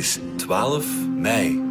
[0.00, 1.62] is 12 mei.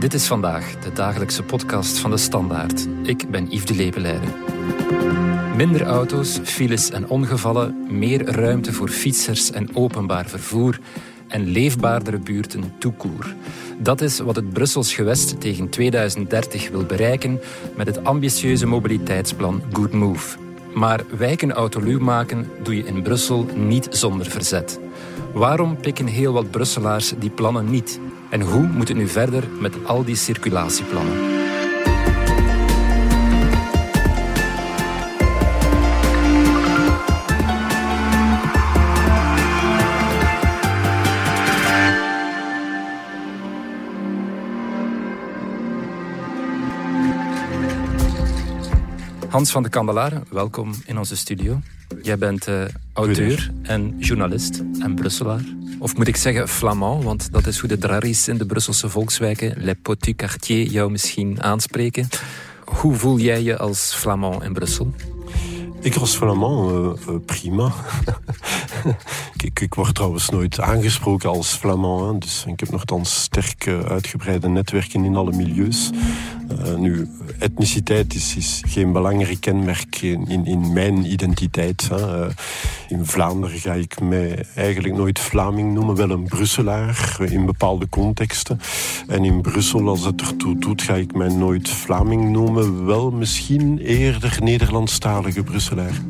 [0.00, 2.86] Dit is vandaag de dagelijkse podcast van de Standaard.
[3.02, 4.28] Ik ben Yves de Lebeleider.
[5.56, 10.78] Minder auto's, files en ongevallen, meer ruimte voor fietsers en openbaar vervoer
[11.28, 13.34] en leefbaardere buurten toekoer.
[13.78, 17.40] Dat is wat het Brussels gewest tegen 2030 wil bereiken
[17.76, 20.38] met het ambitieuze mobiliteitsplan Good Move.
[20.74, 24.80] Maar wijken autoluw maken doe je in Brussel niet zonder verzet.
[25.32, 28.00] Waarom pikken heel wat Brusselaars die plannen niet?
[28.30, 31.27] En hoe moet het nu verder met al die circulatieplannen?
[49.38, 51.60] Hans van de Kandelaar, welkom in onze studio.
[52.02, 55.44] Jij bent uh, auteur en journalist en Brusselaar.
[55.78, 59.54] Of moet ik zeggen flamand, want dat is hoe de draries in de Brusselse volkswijken,
[59.56, 62.08] Les Potus Quartier, jou misschien aanspreken.
[62.64, 64.94] Hoe voel jij je als flamand in Brussel?
[65.80, 67.72] Ik als Flamand, uh, prima.
[69.44, 72.12] ik, ik, word trouwens nooit aangesproken als Flamand.
[72.12, 72.18] Hè.
[72.18, 75.90] Dus ik heb nogthans sterk uitgebreide netwerken in alle milieus.
[76.52, 81.88] Uh, nu, etniciteit is, geen belangrijk kenmerk in, in, mijn identiteit.
[81.88, 82.26] Hè.
[82.88, 88.60] in Vlaanderen ga ik mij eigenlijk nooit Vlaming noemen, wel een Brusselaar in bepaalde contexten.
[89.08, 93.78] En in Brussel, als het ertoe doet, ga ik mij nooit Vlaming noemen, wel misschien
[93.78, 96.02] eerder Nederlandstalige Brusselaar.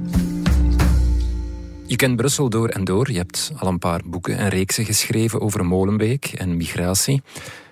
[1.86, 3.10] Je kent Brussel door en door.
[3.10, 7.22] Je hebt al een paar boeken en reeksen geschreven over Molenbeek en migratie.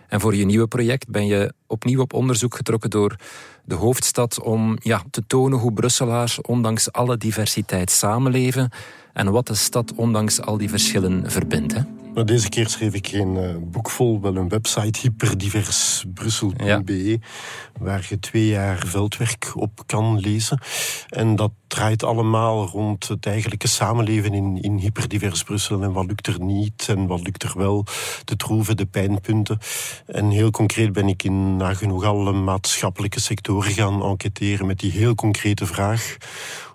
[0.09, 3.17] En voor je nieuwe project ben je opnieuw op onderzoek getrokken door
[3.65, 8.71] de hoofdstad om ja, te tonen hoe Brusselaars ondanks alle diversiteit samenleven
[9.17, 11.75] en wat de stad ondanks al die verschillen verbindt.
[11.75, 11.81] Hè?
[12.15, 17.17] Maar deze keer schreef ik geen uh, boek vol, wel een website hyperdiversbrussel.be, ja.
[17.81, 20.61] waar je twee jaar veldwerk op kan lezen.
[21.09, 25.83] En dat draait allemaal rond het eigenlijke samenleven in, in hyperdivers Brussel.
[25.83, 27.85] En wat lukt er niet en wat lukt er wel,
[28.25, 29.59] de troeven, de pijnpunten.
[30.07, 35.15] En heel concreet ben ik in nagenoeg alle maatschappelijke sectoren gaan enquêteren met die heel
[35.15, 36.17] concrete vraag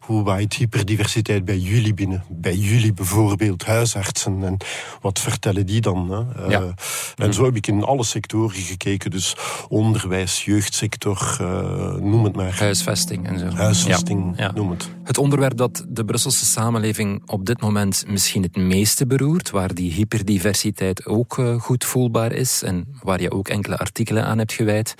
[0.02, 2.24] hoe waait hyperdiversiteit bij jullie binnen?
[2.30, 4.44] Bij jullie bijvoorbeeld, huisartsen.
[4.44, 4.58] En
[5.02, 6.12] wat vertellen die dan?
[6.12, 6.46] Hè?
[6.48, 6.62] Ja.
[6.62, 6.68] Uh,
[7.16, 9.12] en zo heb ik in alle sectoren gekeken.
[9.12, 9.36] Dus
[9.70, 12.60] onderwijs, jeugdsector, uh, noem het maar.
[12.60, 13.46] Huisvesting en zo.
[13.46, 14.52] Huisvesting, ja.
[14.52, 14.90] noem het.
[15.04, 19.92] Het onderwerp dat de Brusselse samenleving op dit moment misschien het meeste beroert, waar die
[19.92, 24.96] hyperdiversiteit ook uh, goed voelbaar is en waar je ook enkele artikelen aan hebt gewijd,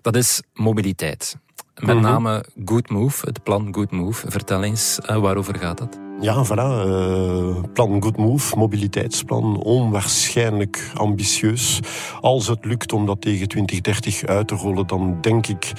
[0.00, 1.36] dat is mobiliteit.
[1.80, 2.12] Met mm -hmm.
[2.12, 4.30] name Good Move, het plan Good Move.
[4.30, 5.98] Vertel eens, uh, waarover gaat dat?
[6.20, 6.86] Ja, voilà.
[6.86, 11.80] Uh, plan Good Move, mobiliteitsplan, onwaarschijnlijk ambitieus.
[12.20, 15.72] Als het lukt om dat tegen 2030 uit te rollen, dan denk ik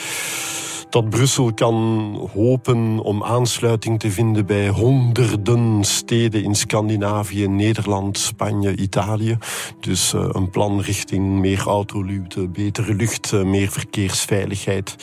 [0.92, 1.76] dat Brussel kan
[2.34, 9.38] hopen om aansluiting te vinden bij honderden steden in Scandinavië, Nederland, Spanje, Italië.
[9.80, 14.96] Dus uh, een plan richting meer autoluwte, betere lucht, uh, meer verkeersveiligheid.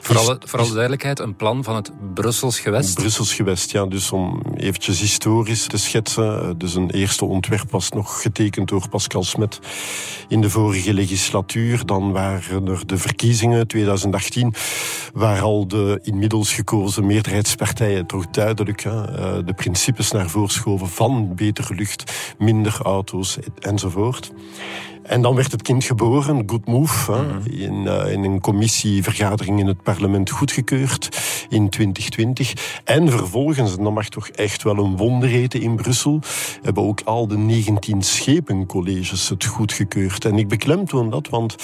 [0.00, 2.94] Voor alle, voor alle duidelijkheid, een plan van het Brussels gewest?
[2.94, 3.86] Brussels gewest, ja.
[3.86, 6.42] Dus om eventjes historisch te schetsen.
[6.42, 9.60] Eh, dus een eerste ontwerp was nog getekend door Pascal Smet
[10.28, 11.86] in de vorige legislatuur.
[11.86, 14.54] Dan waren er de verkiezingen 2018
[15.16, 21.34] waar al de inmiddels gekozen meerderheidspartijen toch duidelijk hè, de principes naar voren schoven van
[21.34, 24.32] betere lucht, minder auto's enzovoort.
[25.06, 27.52] En dan werd het kind geboren, Good Move, mm.
[27.52, 31.08] in, uh, in, een commissievergadering in het parlement goedgekeurd
[31.48, 32.80] in 2020.
[32.84, 36.20] En vervolgens, en dat mag toch echt wel een wonder heten in Brussel,
[36.62, 40.24] hebben ook al de 19 schepencolleges het goedgekeurd.
[40.24, 41.56] En ik beklemtoon dat, want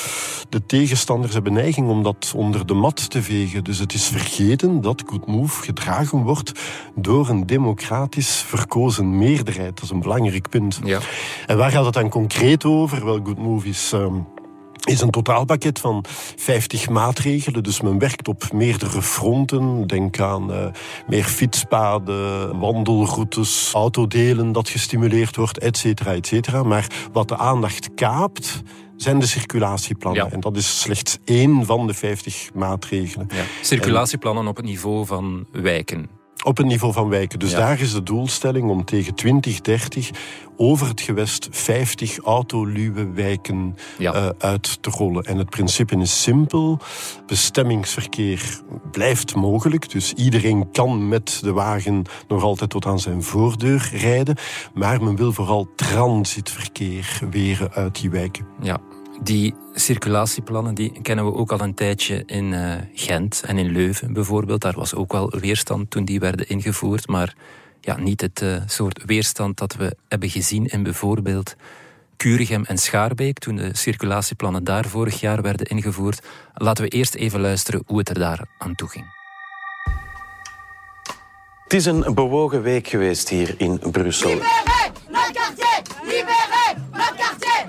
[0.49, 3.42] de tegenstanders hebben neiging om dat onder de mat te vegen.
[3.63, 6.53] Dus het is vergeten dat Good Move gedragen wordt
[6.95, 9.75] door een democratisch verkozen meerderheid.
[9.75, 10.81] Dat is een belangrijk punt.
[10.85, 10.99] Ja.
[11.47, 13.05] En waar gaat het dan concreet over?
[13.05, 13.93] Wel, Good Move is...
[13.93, 14.27] Um,
[14.85, 16.05] is een totaalpakket van
[16.37, 17.63] 50 maatregelen.
[17.63, 19.87] Dus men werkt op meerdere fronten.
[19.87, 20.67] Denk aan uh,
[21.07, 26.63] meer fietspaden, wandelroutes, autodelen dat gestimuleerd wordt, et cetera, et cetera.
[26.63, 28.63] Maar wat de aandacht kaapt,
[28.97, 30.25] zijn de circulatieplannen.
[30.25, 30.31] Ja.
[30.31, 33.29] En dat is slechts één van de 50 maatregelen.
[33.35, 33.45] Ja.
[33.63, 36.22] Circulatieplannen en, op het niveau van wijken.
[36.43, 37.39] Op het niveau van wijken.
[37.39, 40.11] Dus daar is de doelstelling om tegen 2030
[40.57, 45.25] over het gewest 50 autoluwe wijken uh, uit te rollen.
[45.25, 46.79] En het principe is simpel.
[47.27, 48.61] Bestemmingsverkeer
[48.91, 49.91] blijft mogelijk.
[49.91, 54.37] Dus iedereen kan met de wagen nog altijd tot aan zijn voordeur rijden.
[54.75, 58.47] Maar men wil vooral transitverkeer weren uit die wijken.
[58.63, 58.81] Ja,
[59.23, 64.13] die circulatieplannen die kennen we ook al een tijdje in uh, Gent en in Leuven
[64.13, 64.61] bijvoorbeeld.
[64.61, 67.35] Daar was ook wel weerstand toen die werden ingevoerd, maar
[67.81, 71.57] ja, niet het uh, soort weerstand dat we hebben gezien in bijvoorbeeld
[72.17, 76.23] Curigem en Schaarbeek, toen de circulatieplannen daar vorig jaar werden ingevoerd.
[76.55, 79.05] Laten we eerst even luisteren hoe het er daar aan toe ging.
[81.63, 84.39] Het is een bewogen week geweest hier in Brussel.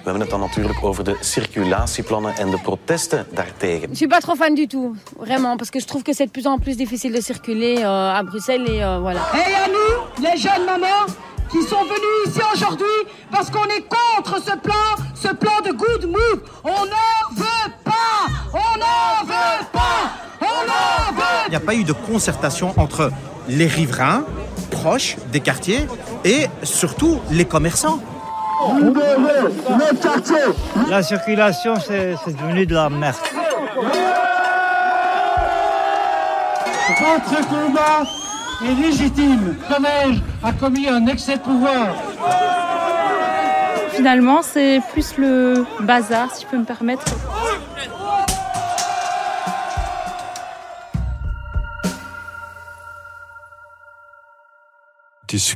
[0.03, 3.89] We hebben het dan natuurlijk over de circulatieplannen en de protesten daartegen.
[3.89, 6.31] Je suis pas trop fan du tout, vraiment, parce que je trouve que c'est de
[6.31, 9.21] plus en plus difficile de circuler euh, à Bruxelles et euh, voilà.
[9.33, 11.07] Et à nous, les jeunes mamans,
[11.50, 12.97] qui sont venus ici aujourd'hui
[13.31, 14.83] parce qu'on est contre ce plan,
[15.15, 16.41] ce plan de good move.
[16.63, 20.11] On n'en veut pas, on n'en veut pas,
[20.41, 21.44] on n'en veut.
[21.47, 23.11] Il n'y a pas eu de concertation entre
[23.47, 24.25] les riverains
[24.71, 25.88] proches des quartiers
[26.25, 28.00] et surtout les commerçants.
[30.89, 33.15] La circulation, c'est devenu de la merde.
[37.00, 38.04] Votre combat
[38.63, 39.56] est légitime.
[39.68, 41.95] Comège a commis un excès de pouvoir.
[43.92, 47.06] Finalement, c'est plus le bazar, si je peux me permettre.
[55.33, 55.56] Is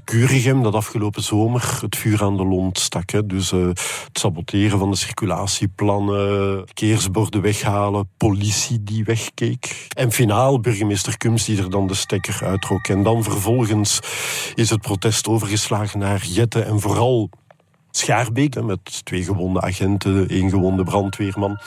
[0.62, 3.10] dat afgelopen zomer het vuur aan de lont stak.
[3.10, 3.26] Hè.
[3.26, 9.88] Dus uh, het saboteren van de circulatieplannen, verkeersborden weghalen, politie die wegkeek.
[9.96, 12.88] En finaal burgemeester Kums die er dan de stekker uittrok.
[12.88, 14.00] En dan vervolgens
[14.56, 17.30] is het protest overgeslagen naar Jette en vooral
[17.98, 21.60] Schaarbeek, met twee gewonde agenten, één gewonde brandweerman.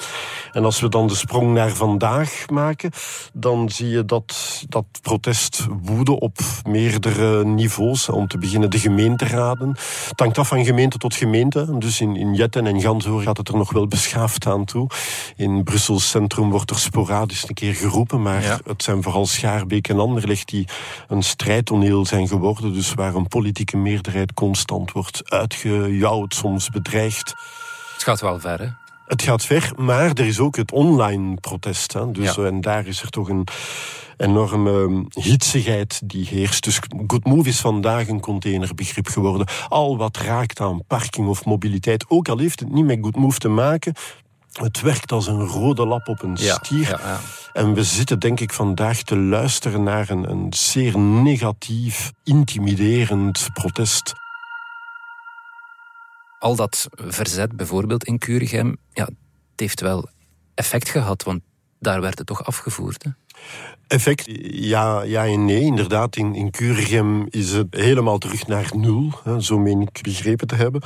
[0.53, 2.91] En als we dan de sprong naar vandaag maken,
[3.33, 8.09] dan zie je dat dat protest woede op meerdere niveaus.
[8.09, 9.69] Om te beginnen de gemeenteraden.
[10.09, 11.79] Het hangt af van gemeente tot gemeente.
[11.79, 14.89] Dus in, in Jetten en Gansoor gaat het er nog wel beschaafd aan toe.
[15.37, 19.99] In Brussel centrum wordt er sporadisch een keer geroepen, maar het zijn vooral Schaarbeek en
[19.99, 20.69] Anderlecht die
[21.09, 22.73] een strijdtoneel zijn geworden.
[22.73, 27.35] Dus waar een politieke meerderheid constant wordt uitgejouwd soms bedreigd.
[27.93, 28.80] Het gaat wel ver, hè?
[29.11, 31.93] Het gaat ver, maar er is ook het online protest.
[31.93, 32.11] Hè.
[32.11, 33.47] Dus, En daar is er toch een
[34.17, 36.65] enorme hitsigheid die heerst.
[36.65, 39.47] Dus Good Move is vandaag een containerbegrip geworden.
[39.69, 43.39] Al wat raakt aan parking of mobiliteit, ook al heeft het niet met Good Move
[43.39, 43.95] te maken,
[44.53, 46.89] het werkt als een rode lap op een stier.
[46.89, 47.21] Ja, ja,
[47.53, 54.15] en we zitten denk ik vandaag te luisteren naar een, een zeer negatief, intimiderend protest
[56.41, 60.09] al dat verzet, bijvoorbeeld in Curigem, ja, het heeft wel
[60.55, 61.41] effect gehad, want
[61.79, 63.05] daar werd het toch afgevoerd.
[63.87, 65.61] Effect, ja, ja en nee.
[65.61, 70.47] Inderdaad, in, in Curigem is het helemaal terug naar nul, hè, zo meen ik begrepen
[70.47, 70.83] te hebben.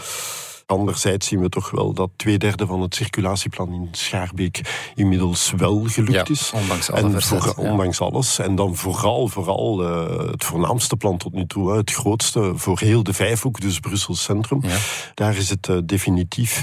[0.67, 4.61] Anderzijds zien we toch wel dat twee derde van het circulatieplan in Schaarbeek
[4.95, 6.51] inmiddels wel gelukt is.
[6.55, 8.39] Ondanks, alle en voor, ondanks alles.
[8.39, 13.03] En dan vooral, vooral uh, het voornaamste plan tot nu toe, het grootste voor heel
[13.03, 14.61] de Vijfhoek, dus Brussel Centrum.
[14.63, 14.77] Ja.
[15.15, 16.63] Daar is het uh, definitief.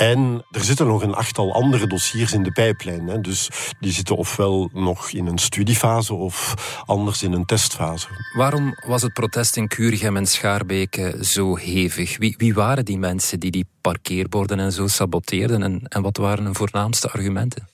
[0.00, 3.06] En er zitten nog een achttal andere dossiers in de pijplijn.
[3.06, 3.20] Hè.
[3.20, 3.50] Dus
[3.80, 6.54] die zitten ofwel nog in een studiefase of
[6.86, 8.06] anders in een testfase.
[8.36, 12.18] Waarom was het protest in Curigem en Schaarbeek zo hevig?
[12.18, 13.40] Wie, wie waren die mensen?
[13.40, 15.62] die die parkeerborden en zo saboteerden?
[15.62, 17.68] En, en wat waren hun voornaamste argumenten?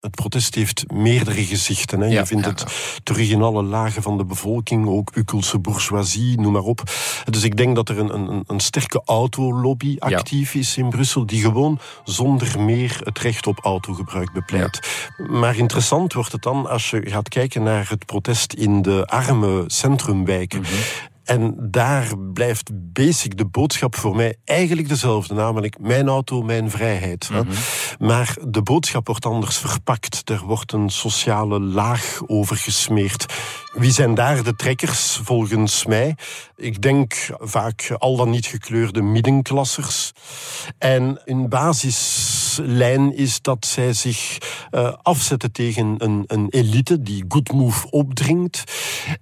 [0.00, 2.00] Het protest heeft meerdere gezichten.
[2.00, 2.06] Hè.
[2.06, 2.64] je vindt het
[3.02, 6.82] terug in alle lagen van de bevolking, ook Ukelse bourgeoisie, noem maar op.
[7.24, 11.40] Dus ik denk dat er een, een, een sterke autolobby actief is in Brussel, die
[11.40, 14.80] gewoon zonder meer het recht op autogebruik bepleit.
[15.16, 19.64] Maar interessant wordt het dan als je gaat kijken naar het protest in de arme
[19.66, 20.60] centrumwijken.
[20.60, 20.70] Mhm.
[21.26, 27.30] En daar blijft basic de boodschap voor mij eigenlijk dezelfde, namelijk mijn auto, mijn vrijheid.
[27.30, 27.44] Mhm.
[27.98, 30.30] Maar de boodschap wordt anders verpakt.
[30.30, 33.26] Er wordt een sociale laag over gesmeerd.
[33.76, 36.16] Wie zijn daar de trekkers volgens mij?
[36.56, 40.12] Ik denk vaak al dan niet gekleurde middenklassers.
[40.78, 44.38] En in basis uitgangslijn is dat zij zich
[44.70, 48.64] uh, afzetten tegen een, een elite die good move opdringt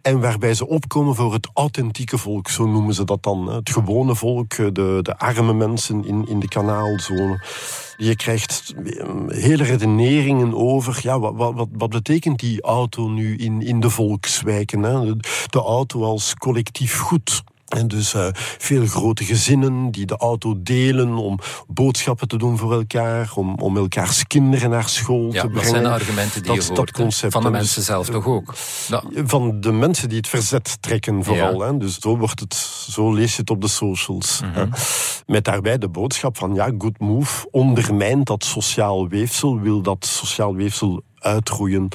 [0.03, 3.47] en waarbij ze opkomen voor het authentieke volk, zo noemen ze dat dan.
[3.47, 7.43] Het gewone volk, de, de arme mensen in, in de kanaalzone.
[7.97, 13.63] Je krijgt ehm, hele redeneringen over ja, wat, wat, wat betekent die auto nu in,
[13.63, 14.83] in de volkswijken.
[14.83, 15.17] Hè?
[15.47, 17.43] De auto als collectief goed.
[17.75, 18.29] En dus uh,
[18.59, 23.77] veel grote gezinnen die de auto delen om boodschappen te doen voor elkaar, om, om
[23.77, 25.55] elkaars kinderen naar school ja, te brengen.
[25.55, 28.27] Dat zijn argumenten die dat, je hoort, dat concept, van de mensen dus, zelf toch
[28.27, 28.55] ook?
[28.89, 29.03] Ja.
[29.25, 31.61] Van de mensen die het verzet trekken vooral.
[31.61, 31.67] Ja.
[31.67, 31.79] Hè.
[31.79, 32.55] Dus zo, wordt het,
[32.91, 34.41] zo lees je het op de socials.
[34.45, 34.71] Mm -hmm.
[35.27, 40.55] Met daarbij de boodschap van ja, good move ondermijnt dat sociaal weefsel, wil dat sociaal
[40.55, 41.89] weefsel uitroeien.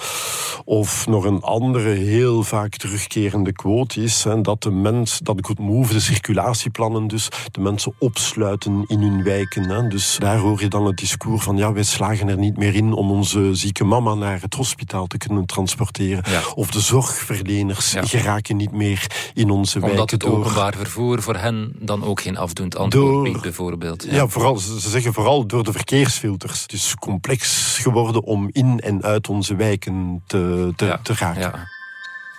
[0.66, 5.60] Of nog een andere heel vaak terugkerende quote is hè, dat de mens, dat Good
[5.60, 9.64] Move, de circulatieplannen dus, de mensen opsluiten in hun wijken.
[9.64, 9.88] Hè.
[9.88, 12.94] Dus daar hoor je dan het discours van ja, wij slagen er niet meer in
[12.94, 16.24] om onze zieke mama naar het hospitaal te kunnen transporteren.
[16.32, 16.42] Ja.
[16.56, 18.02] Of de zorgverleners ja.
[18.02, 19.90] geraken niet meer in onze Omdat wijken.
[19.90, 20.40] Omdat het door...
[20.40, 24.04] openbaar vervoer voor hen dan ook geen afdoend antwoord biedt, bijvoorbeeld.
[24.04, 26.62] Ja, ja vooral, ze zeggen vooral door de verkeersfilters.
[26.62, 31.42] Het is complex geworden om in en uit onze wijken te, te, ja, te raken.
[31.42, 31.68] Ja.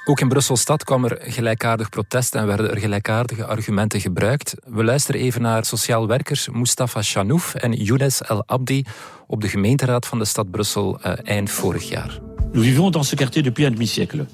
[0.04, 4.54] Ook in Brussel-stad kwam er gelijkaardig protest en werden er gelijkaardige argumenten gebruikt.
[4.64, 8.84] We luisteren even naar sociaal werkers Mustafa Chanouf en Younes El Abdi
[9.26, 12.18] op de gemeenteraad van de stad Brussel uh, eind vorig jaar.
[12.52, 14.26] Nous vivons dans ce quartier depuis un demi-siècle.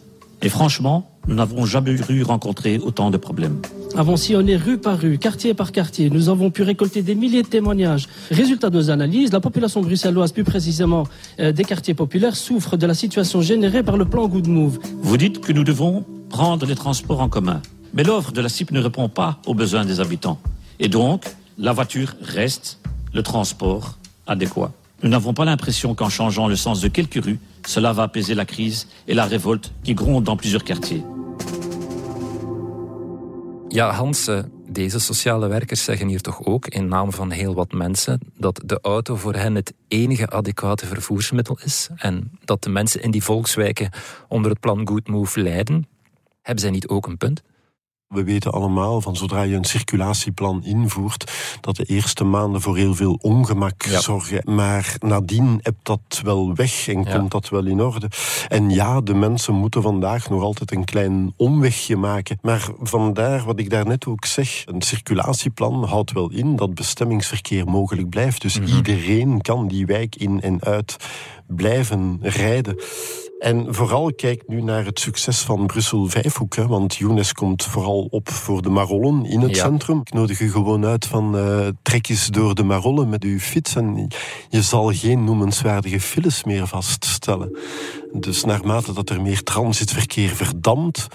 [0.46, 3.60] Et franchement, nous n'avons jamais eu rencontré autant de problèmes.
[3.96, 6.08] Avons sillonné rue par rue, quartier par quartier.
[6.08, 8.06] Nous avons pu récolter des milliers de témoignages.
[8.30, 11.02] Résultat de nos analyses, la population bruxelloise, plus précisément
[11.40, 14.78] euh, des quartiers populaires, souffre de la situation générée par le plan Good Move.
[15.02, 17.60] Vous dites que nous devons prendre les transports en commun.
[17.92, 20.38] Mais l'offre de la CIP ne répond pas aux besoins des habitants.
[20.78, 21.24] Et donc,
[21.58, 22.78] la voiture reste
[23.12, 23.98] le transport
[24.28, 24.70] adéquat.
[25.06, 28.44] Nous n'avons pas l'impression qu'en changeant le sens de quelques rues, cela va apaiser la
[28.44, 31.04] crise et la révolte qui gronde dans plusieurs quartiers.
[33.68, 34.30] Ja, Hans,
[34.68, 38.78] deze sociale werkers zeggen hier toch ook, in naam van heel wat mensen, dat de
[38.82, 43.90] auto voor hen het enige adequate vervoersmiddel is en dat de mensen in die volkswijken
[44.28, 45.86] onder het plan Good Move lijden.
[46.42, 47.42] Hebben zij niet ook een punt?
[48.08, 52.94] We weten allemaal van zodra je een circulatieplan invoert, dat de eerste maanden voor heel
[52.94, 54.00] veel ongemak ja.
[54.00, 54.54] zorgen.
[54.54, 57.16] Maar nadien hebt dat wel weg en Ja.
[57.16, 58.10] komt dat wel in orde.
[58.48, 62.38] En ja, de mensen moeten vandaag nog altijd een klein omwegje maken.
[62.42, 68.08] Maar vandaar wat ik daarnet ook zeg, een circulatieplan houdt wel in dat bestemmingsverkeer mogelijk
[68.08, 68.42] blijft.
[68.42, 70.96] Dus iedereen kan die wijk in en uit
[71.46, 72.76] blijven rijden.
[73.38, 76.56] En vooral kijk nu naar het succes van Brussel Vijfhoek.
[76.56, 79.62] Hè, want Younes komt vooral op voor de Marollen in het Ja.
[79.64, 80.00] centrum.
[80.00, 83.74] Ik nodig u gewoon uit van eh trek eens door de Marollen met uw fiets.
[83.74, 84.08] En
[84.48, 87.58] je zal geen noemenswaardige files meer vaststellen.
[88.12, 91.06] Dus naarmate dat er meer transitverkeer verdampt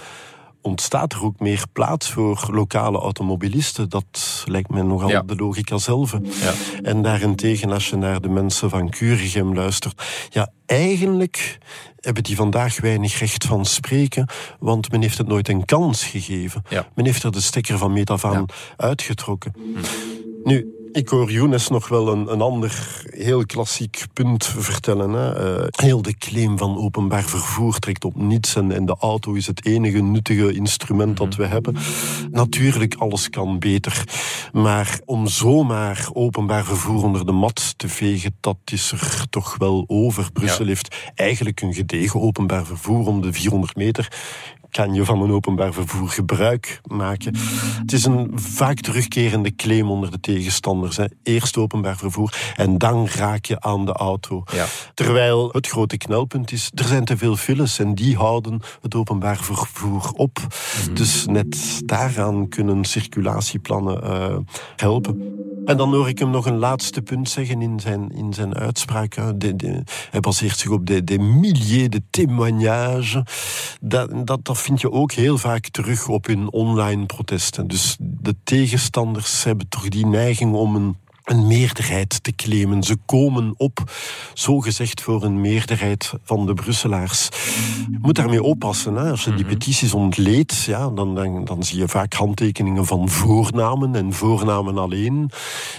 [0.62, 3.90] ontstaat er ook meer plaats voor lokale automobilisten.
[3.90, 5.22] Dat lijkt mij nogal Ja.
[5.22, 6.12] de logica zelf.
[6.22, 6.54] Ja.
[6.82, 11.58] En daarentegen, als je naar de mensen van Curigem luistert, ja, eigenlijk
[12.00, 14.28] hebben die vandaag weinig recht van spreken,
[14.60, 16.64] want men heeft het nooit een kans gegeven.
[16.70, 16.88] Ja.
[16.96, 18.46] Men heeft er de stekker van meet af aan
[18.78, 19.54] uitgetrokken.
[20.44, 25.12] Nu, ik hoor Younes nog wel een, een ander heel klassiek punt vertellen.
[25.12, 25.60] Hè.
[25.62, 29.48] Eh, heel de claim van openbaar vervoer trekt op niets en, en de auto is
[29.48, 31.76] het enige nuttige instrument dat we hebben.
[32.32, 34.04] Natuurlijk, alles kan beter.
[34.52, 39.84] Maar om zomaar openbaar vervoer onder de mat te vegen, dat is er toch wel
[39.88, 40.32] over.
[40.32, 40.68] Brussel Ja.
[40.68, 44.08] heeft eigenlijk een gedegen openbaar vervoer om de 400 meter
[44.72, 47.36] kan je van een openbaar vervoer gebruik maken.
[47.82, 50.98] Het is een vaak terugkerende claim onder de tegenstanders.
[50.98, 51.06] Hè.
[51.24, 54.44] Eerst openbaar vervoer en dan raak je aan de auto.
[54.54, 54.66] Ja.
[54.94, 59.38] Terwijl het grote knelpunt is, er zijn te veel files en die houden het openbaar
[59.38, 60.40] vervoer op.
[60.94, 64.38] Dus net daaraan kunnen circulatieplannen eh,
[64.76, 65.50] helpen.
[65.66, 69.16] En dan hoor ik hem nog een laatste punt zeggen in zijn, in zijn uitspraak.
[69.36, 73.18] De, de- hij baseert zich op de, de milliers de témoignages.
[73.82, 77.68] Dat, dat, dat vind je ook heel vaak terug op hun online protesten.
[77.68, 80.96] Dus de tegenstanders hebben toch die neiging om een
[81.32, 82.84] een meerderheid te claimen.
[82.84, 83.92] Ze komen op,
[84.34, 87.30] zogezegd, voor een meerderheid van de Brusselaars.
[87.92, 88.96] Je moet daarmee oppassen.
[88.96, 89.10] Hè.
[89.10, 93.96] Als je die petities ontleedt, ja, dan, dan, dan zie je vaak handtekeningen van voornamen
[93.96, 95.32] en voornamen alleen.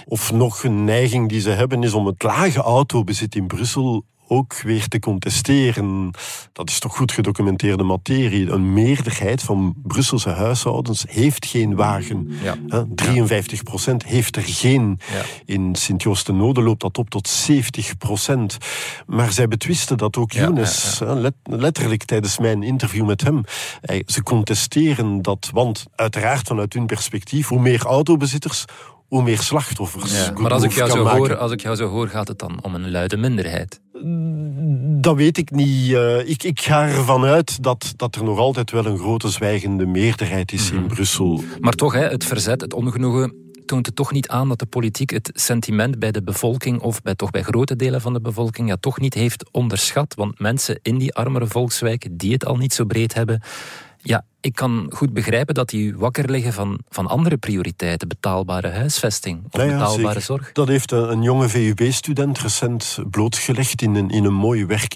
[0.05, 4.61] Of nog een neiging die ze hebben is om het lage autobezit in Brussel ook
[4.61, 6.11] weer te contesteren.
[6.53, 8.49] Dat is toch goed gedocumenteerde materie.
[8.49, 12.31] Een meerderheid van Brusselse huishoudens heeft geen wagen.
[12.43, 12.85] Ja.
[12.95, 14.99] 53 procent heeft er geen.
[15.13, 15.21] Ja.
[15.45, 18.57] In Sint-Joost-de-Node loopt dat op tot 70 procent.
[19.05, 23.43] Maar zij betwisten dat ook Younes, let- letterlijk tijdens mijn interview met hem.
[24.05, 28.65] Ze contesteren dat, want uiteraard vanuit hun perspectief, hoe meer autobezitters,
[29.13, 30.11] hoe meer slachtoffers.
[30.25, 31.17] Ja, maar als ik, jou zo maken.
[31.19, 33.79] hoor, als ik jou zo hoor, gaat het dan om een luide minderheid.
[35.01, 35.93] Dat weet ik niet.
[35.93, 39.85] Eh, ik, ik ga ervan uit dat, dat er nog altijd wel een grote zwijgende
[39.85, 40.81] meerderheid is Mhm.
[40.81, 41.43] in Brussel.
[41.59, 43.33] Maar toch, hè, het verzet, het ongenoegen
[43.65, 47.15] toont het toch niet aan dat de politiek het sentiment bij de bevolking, of bij,
[47.15, 50.13] toch bij grote delen van de bevolking, ja, toch niet heeft onderschat.
[50.15, 53.41] Want mensen in die armere volkswijken, die het al niet zo breed hebben,
[53.97, 58.07] ja, ik kan goed begrijpen dat die wakker liggen van, van andere prioriteiten.
[58.07, 60.21] Betaalbare huisvesting of Ja, ja, betaalbare zeker.
[60.21, 60.51] zorg.
[60.51, 64.95] Dat heeft een, een jonge VUB-student recent blootgelegd in een, in een mooi werk.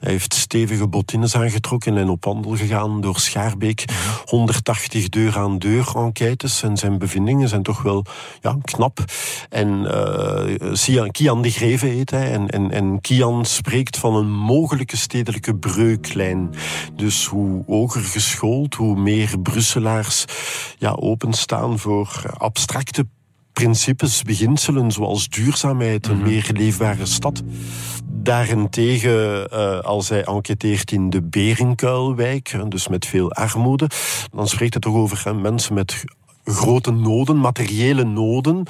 [0.00, 3.84] Hij heeft stevige bottines aangetrokken en op wandel gegaan door Schaarbeek.
[4.24, 8.04] 180 deur aan deur enquêtes en zijn bevindingen zijn toch wel
[8.40, 9.04] ja, knap.
[9.48, 9.86] En
[10.86, 12.32] eh, Kian de Greve heet hij.
[12.32, 16.54] En, en, en Kian spreekt van een mogelijke stedelijke breuklijn.
[16.96, 20.24] Dus hoe hoger geschoold, hoe meer Brusselaars
[20.78, 23.06] ja, openstaan voor abstracte
[23.52, 27.42] principes, beginselen zoals duurzaamheid, een meer leefbare stad.
[28.04, 33.90] Daarentegen, eh, als hij enquêteert in de Berenkuilwijk, hè, dus met veel armoede,
[34.32, 36.04] dan spreekt hij toch over hè, mensen met
[36.44, 38.62] grote noden, materiële noden,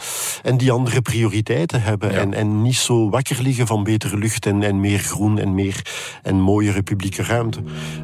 [0.42, 2.14] en die andere prioriteiten hebben.
[2.14, 5.86] En, en niet zo wakker liggen van betere lucht en, en meer groen en meer
[6.22, 7.62] en mooiere publieke ruimte.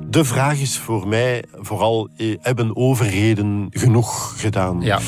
[0.09, 4.81] De vraag is voor mij vooral, eh, hebben overheden genoeg gedaan?
[4.81, 5.01] Ja.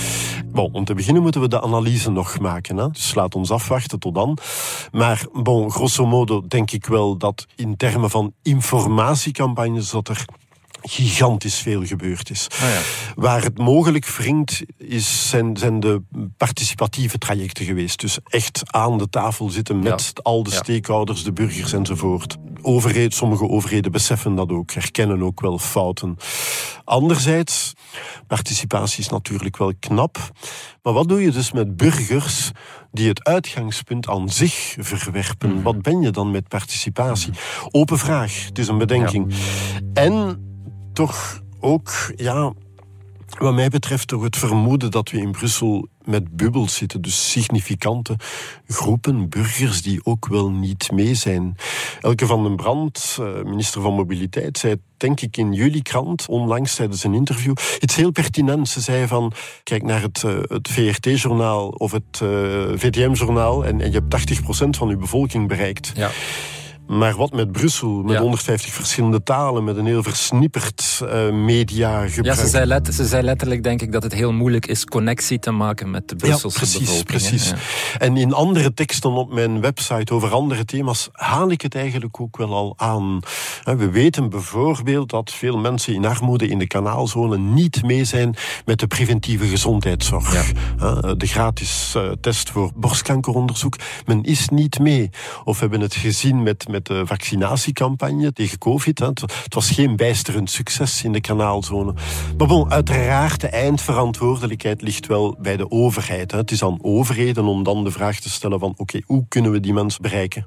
[0.47, 2.77] Bon, om te beginnen moeten we de analyse nog maken.
[2.77, 2.91] Hè?
[2.91, 4.39] Dus laat ons afwachten tot dan.
[4.93, 10.25] Maar bon, grosso modo denk ik wel dat in termen van informatiecampagnes dat er
[10.83, 12.47] gigantisch veel gebeurd is.
[13.15, 16.03] Waar het mogelijk wringt, is, zijn, zijn de
[16.37, 18.01] participatieve trajecten geweest.
[18.01, 20.57] Dus echt aan de tafel zitten met al de Ja.
[20.57, 22.37] stakeholders, de burgers enzovoort.
[22.63, 26.17] Overheid, sommige overheden beseffen dat ook, herkennen ook wel fouten.
[26.85, 27.73] Anderzijds,
[28.27, 30.19] participatie is natuurlijk wel knap.
[30.83, 32.51] Maar wat doe je dus met burgers
[32.93, 35.63] die het uitgangspunt aan zich verwerpen?
[35.63, 37.33] Wat ben je dan met participatie?
[37.71, 39.35] Open vraag, het is een bedenking.
[39.95, 40.47] En
[40.93, 42.53] toch ook, ja,
[43.39, 47.03] wat mij betreft toch het vermoeden dat we in Brussel met bubbels zitten.
[47.03, 48.17] Dus significante
[48.67, 51.57] groepen burgers die ook wel niet mee zijn.
[52.01, 56.75] Elke van den Brand, eh, minister van Mobiliteit, zei denk ik in jullie krant onlangs
[56.75, 58.73] tijdens een interview iets heel pertinents.
[58.73, 59.33] Ze zei van,
[59.63, 62.29] kijk naar het, eh, het VRT-journaal of het eh,
[62.75, 65.93] VTM-journaal en, en je hebt 80% van je bevolking bereikt.
[65.95, 66.11] Ja.
[66.87, 68.21] Maar wat met Brussel, met Ja.
[68.21, 73.23] 150 verschillende talen, met een heel versnipperd eh media Ja, ze zei, let, ze zei
[73.23, 76.65] letterlijk, denk ik, dat het heel moeilijk is connectie te maken met de Brusselse ja,
[76.65, 77.07] precies, bevolking.
[77.07, 77.49] Precies.
[77.49, 77.57] Ja.
[77.99, 82.37] En in andere teksten op mijn website over andere thema's haal ik het eigenlijk ook
[82.37, 83.21] wel al aan.
[83.65, 88.79] We weten bijvoorbeeld dat veel mensen in armoede in de kanaalzone niet mee zijn met
[88.79, 90.53] de preventieve gezondheidszorg.
[90.77, 93.77] Hè, De gratis eh, test voor borstkankeronderzoek.
[94.07, 95.11] Men is niet mee.
[95.45, 98.99] Of we hebben het gezien met, met de vaccinatiecampagne tegen COVID.
[98.99, 99.07] Hè.
[99.07, 101.95] Het, was geen bijsterend succes in de kanaalzone.
[102.37, 106.31] Maar bon, uiteraard, de eindverantwoordelijkheid ligt wel bij de overheid.
[106.31, 106.39] Hè.
[106.39, 109.61] Het is aan overheden om dan de vraag te stellen van oké, hoe kunnen we
[109.61, 110.47] die mensen bereiken?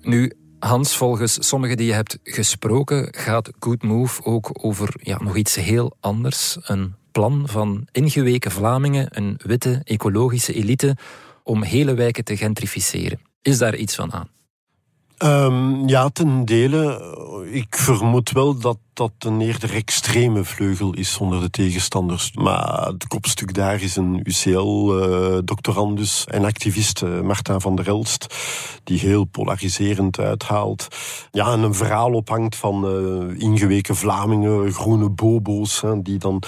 [0.00, 5.36] Nu, Hans, volgens sommigen die je hebt gesproken, gaat Good Move ook over ja, nog
[5.36, 6.58] iets heel anders.
[6.60, 10.96] Een plan van ingeweken Vlamingen, een witte ecologische elite,
[11.42, 13.20] om hele wijken te gentrificeren.
[13.42, 14.28] Is daar iets van aan?
[15.18, 17.12] Ehm, ja, ten dele.
[17.50, 22.32] Ik vermoed wel dat dat een eerder extreme vleugel is onder de tegenstanders.
[22.32, 28.26] Maar het kopstuk daar is een UCL-doctorandus en activist eh, Marta van der Elst,
[28.84, 30.88] die heel polariserend uithaalt.
[31.30, 32.92] Ja, en een verhaal ophangt van eh,
[33.42, 36.42] ingeweken Vlamingen, groene bobo's, die dan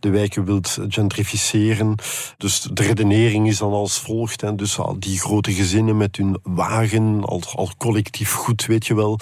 [0.00, 1.94] de wijken wilt gentrificeren.
[2.36, 4.40] Dus de redenering is dan als volgt.
[4.40, 8.94] Hè, dus al die grote gezinnen met hun wagen, als, als collectief goed, weet je
[8.94, 9.18] wel.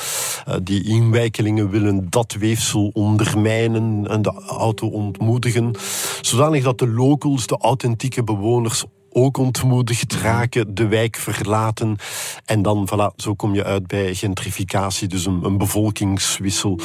[0.47, 5.77] Eh, die inwijkelingen willen dat weefsel ondermijnen en de auto ontmoedigen.
[6.21, 8.85] Zodanig dat de locals, de authentieke bewoners,
[9.25, 11.97] ook ontmoedigd raken, de wijk verlaten.
[12.45, 16.79] En dan, voilà, zo kom je uit bij gentrificatie, dus een, een bevolkingswissel.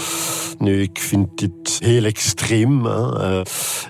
[0.57, 2.85] Nu, ik vind dit heel extreem.
[2.85, 3.37] Hè.
[3.37, 3.41] Uh,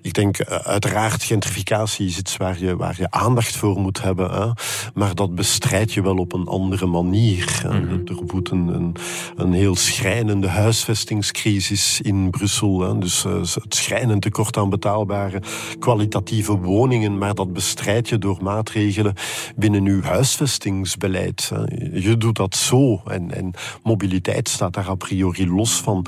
[0.02, 4.32] ik denk, uh, uiteraard, gentrificatie is iets waar je, waar je aandacht voor moet hebben.
[4.32, 4.48] Hè.
[4.94, 7.62] Maar dat bestrijd je wel op een andere manier.
[7.66, 8.02] Mm -hmm.
[8.06, 8.96] Er woedt een, een,
[9.36, 12.82] een, heel schrijnende huisvestingscrisis in Brussel.
[12.82, 12.98] Hè.
[12.98, 15.42] Dus uh, het schrijnend tekort aan betaalbare
[15.80, 17.18] kwalitatieve woningen.
[17.18, 19.14] Maar dat bestrijd je door maatregelen
[19.56, 21.52] binnen uw huisvestingsbeleid.
[21.94, 23.02] Je doet dat zo.
[23.06, 23.52] En, en
[23.84, 26.06] mobiliteit staat daar a priori los van.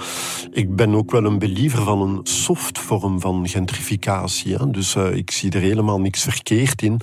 [0.52, 4.70] Ik ben ook wel een believer van een soft vorm van gentrificatie.
[4.72, 7.00] Dus uh, ik zie er helemaal niks verkeerd in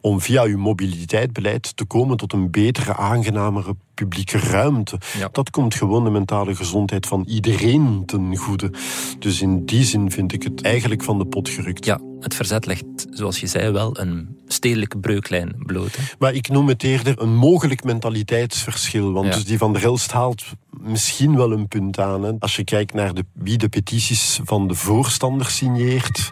[0.00, 4.98] om via uw mobiliteitsbeleid te komen tot een betere, aangenamere publieke ruimte.
[5.18, 5.28] Ja.
[5.32, 8.70] Dat komt gewoon de mentale gezondheid van iedereen ten goede.
[9.18, 11.84] Dus in die zin vind ik het eigenlijk van de pot gerukt.
[11.84, 15.96] Ja, het verzet legt, zoals je zei, wel een stedelijke breuklijn bloot.
[15.96, 16.02] Hè?
[16.18, 19.12] Maar ik noem het eerder een mogelijk mentaliteitsverschil.
[19.12, 19.32] Want ja.
[19.32, 20.44] dus die van der Helst haalt
[20.80, 22.22] misschien wel een punt aan.
[22.22, 22.32] Hè.
[22.38, 26.30] Als je kijkt naar de, wie de petities van de voorstanders signeert,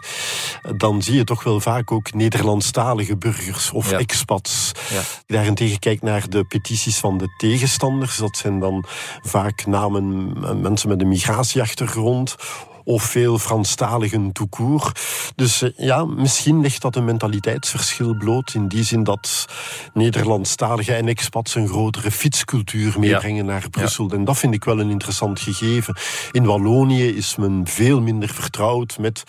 [0.77, 3.97] dan zie je toch wel vaak ook Nederlandstalige burgers of ja.
[3.97, 4.71] expats.
[4.89, 5.01] Ja.
[5.27, 8.17] Daarentegen kijkt naar de petities van de tegenstanders.
[8.17, 8.85] Dat zijn dan
[9.21, 12.35] vaak namen mensen met een migratieachtergrond
[12.85, 14.91] of veel Franstaligen toekoer.
[15.35, 18.53] Dus uh, ja, misschien ligt dat een mentaliteitsverschil bloot.
[18.53, 19.45] In die zin dat
[19.93, 23.51] Nederlandstaligen en expats een grotere fietscultuur meebrengen ja.
[23.51, 24.07] naar Brussel.
[24.09, 24.15] Ja.
[24.15, 25.95] En dat vind ik wel een interessant gegeven.
[26.31, 29.23] In Wallonië is men veel minder vertrouwd met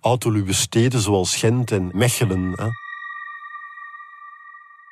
[0.00, 2.52] autoluwe steden zoals Gent en Mechelen.
[2.56, 2.81] Hè.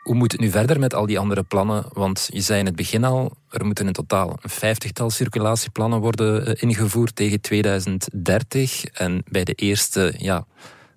[0.00, 1.84] Hoe moet het nu verder met al die andere plannen?
[1.92, 6.56] Want je zei in het begin al, er moeten in totaal een vijftigtal circulatieplannen worden
[6.56, 8.84] ingevoerd tegen 2030.
[8.84, 10.44] En bij de eerste ja,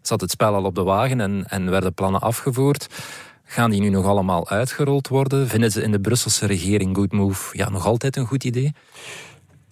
[0.02, 2.88] zat het spel al op de wagen en, en werden plannen afgevoerd.
[3.44, 5.48] Gaan die nu nog allemaal uitgerold worden?
[5.48, 8.74] Vinden ze in de Brusselse regering Good Move ja, nog altijd een goed idee?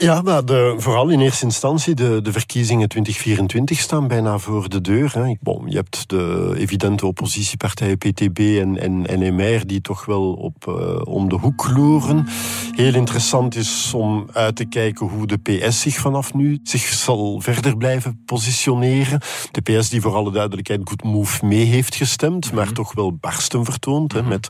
[0.01, 4.81] Ja, maar de, vooral in eerste instantie, de, de verkiezingen 2024 staan bijna voor de
[4.81, 5.11] deur.
[5.13, 5.35] Hè.
[5.39, 11.01] Bon, je hebt de evidente oppositiepartijen PTB en, en NMR die toch wel op, uh,
[11.03, 12.27] om de hoek loeren.
[12.75, 17.41] Heel interessant is om uit te kijken hoe de PS zich vanaf nu zich zal
[17.41, 19.21] verder blijven positioneren.
[19.51, 23.65] De PS die voor alle duidelijkheid Good Move mee heeft gestemd, maar toch wel barsten
[23.65, 24.13] vertoont.
[24.13, 24.47] Hè, met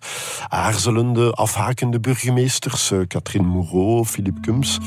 [0.48, 2.92] aarzelende, afhakende burgemeesters.
[2.92, 4.80] Uh, Catherine Moreau, Philippe Kums.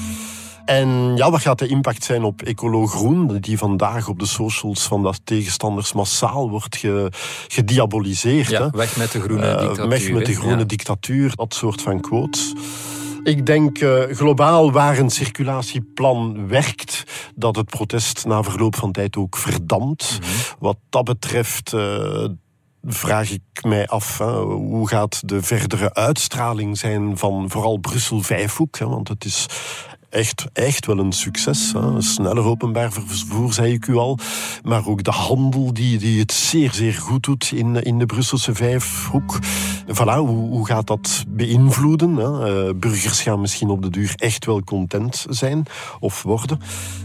[0.64, 4.83] En ja, wat gaat de impact zijn op Ecolo Groen, die vandaag op de socials
[4.83, 7.12] van dat tegenstanders massaal wordt ge,
[7.48, 8.48] gediaboliseerd.
[8.48, 9.88] Ja, weg met de groene uh, dictatuur.
[9.88, 10.64] Weg met de groene ja.
[10.64, 12.53] dictatuur, dat soort van quotes.
[13.22, 19.16] Ik denk uh, globaal waar een circulatieplan werkt, dat het protest na verloop van tijd
[19.16, 20.18] ook verdampt.
[20.20, 20.35] Mm -hmm.
[20.59, 21.72] Wat dat betreft.
[21.72, 22.24] Uh,
[22.87, 28.79] vraag ik mij af, hè, hoe gaat de verdere uitstraling zijn van vooral Brussel Vijfhoek?
[28.79, 29.46] Hè, want het is
[30.14, 31.72] echt, echt wel een succes.
[31.72, 32.03] Hè.
[32.03, 34.18] Sneller openbaar vervoer, zei ik u al.
[34.62, 38.55] Maar ook de handel die, die het zeer, zeer goed doet in, in de Brusselse
[38.55, 39.38] Vijfhoek.
[39.87, 42.16] Voilà, hoe, hoe gaat dat beïnvloeden?
[42.16, 42.66] Hè?
[42.66, 45.66] Uh, burgers gaan misschien op de duur echt wel content zijn
[46.00, 46.61] of worden.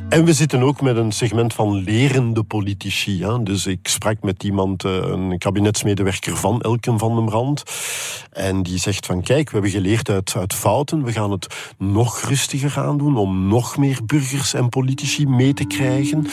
[0.09, 3.23] En we zitten ook met een segment van lerende politici.
[3.23, 3.43] Hè?
[3.43, 7.63] Dus ik sprak met iemand, een kabinetsmedewerker van Elken van den Brand.
[8.31, 11.03] En die zegt van kijk, we hebben geleerd uit, uit fouten.
[11.03, 15.65] We gaan het nog rustiger aan doen om nog meer burgers en politici mee te
[15.65, 16.27] krijgen.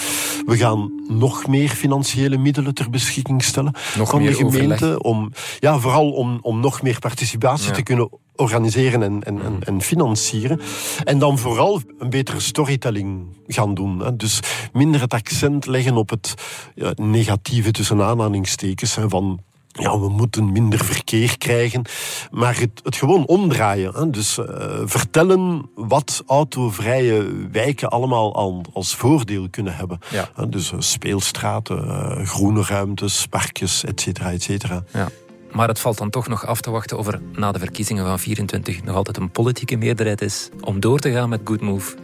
[0.47, 4.75] We gaan nog meer financiële middelen ter beschikking stellen nog van de gemeente.
[4.75, 4.99] overleg.
[4.99, 7.75] Om, ja, vooral om, om nog meer participatie ja.
[7.75, 10.61] te kunnen organiseren en, en, en, en, financieren.
[11.05, 14.01] En dan vooral een betere storytelling gaan doen.
[14.01, 14.17] Hè.
[14.17, 14.41] Dus
[14.73, 16.35] minder het accent leggen op het
[16.75, 19.41] ja, negatieve tussen aanhalingstekens hè, van
[19.77, 21.83] ja, we moeten minder verkeer krijgen.
[22.31, 23.95] Maar het, het gewoon omdraaien.
[23.95, 24.11] Hè.
[24.11, 24.47] Dus uh,
[24.85, 29.99] vertellen wat autovrije wijken allemaal al, als voordeel kunnen hebben.
[30.11, 30.47] Ja.
[30.47, 34.85] Dus uh, speelstraten, uh, groene ruimtes, parkjes, et cetera, et cetera.
[34.93, 35.09] Ja.
[35.53, 38.19] Maar het valt dan toch nog af te wachten of er na de verkiezingen van
[38.19, 41.97] 24 nog altijd een politieke meerderheid is om door te gaan met Good Move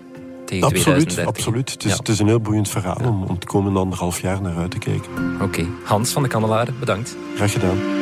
[0.52, 1.26] tegen absoluut, 2030.
[1.26, 1.96] Absoluut, het is, ja.
[1.96, 4.78] het is een heel boeiend verhaal om, om het komende anderhalf jaar naar uit te
[4.78, 5.34] kijken.
[5.34, 5.68] Oké, okay.
[5.84, 7.16] Hans van de Kandelaren, bedankt.
[7.36, 8.01] Graag gedaan.